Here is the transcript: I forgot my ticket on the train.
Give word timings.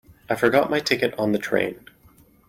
I 0.27 0.33
forgot 0.33 0.71
my 0.71 0.79
ticket 0.79 1.13
on 1.19 1.31
the 1.31 1.37
train. 1.37 1.85